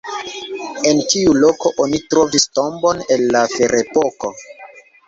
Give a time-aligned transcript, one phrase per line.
[0.91, 4.35] En tiu loko oni trovis tombon el la ferepoko.